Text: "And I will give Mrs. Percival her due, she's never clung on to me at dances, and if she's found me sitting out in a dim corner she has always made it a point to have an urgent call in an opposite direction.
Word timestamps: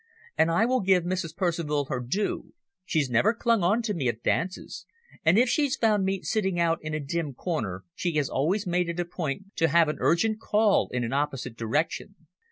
"And 0.35 0.49
I 0.49 0.65
will 0.65 0.79
give 0.81 1.03
Mrs. 1.03 1.35
Percival 1.37 1.85
her 1.85 1.99
due, 1.99 2.55
she's 2.85 3.07
never 3.11 3.35
clung 3.35 3.61
on 3.61 3.83
to 3.83 3.93
me 3.93 4.07
at 4.07 4.23
dances, 4.23 4.87
and 5.23 5.37
if 5.37 5.47
she's 5.47 5.75
found 5.75 6.05
me 6.05 6.23
sitting 6.23 6.59
out 6.59 6.79
in 6.81 6.95
a 6.95 6.99
dim 6.99 7.35
corner 7.35 7.83
she 7.93 8.13
has 8.13 8.27
always 8.27 8.65
made 8.65 8.89
it 8.89 8.99
a 8.99 9.05
point 9.05 9.55
to 9.57 9.67
have 9.67 9.89
an 9.89 9.97
urgent 9.99 10.39
call 10.39 10.89
in 10.91 11.03
an 11.03 11.13
opposite 11.13 11.55
direction. 11.55 12.15